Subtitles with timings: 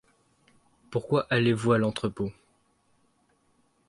[0.89, 2.31] Pourquoi allez-vous à l'entrepôt?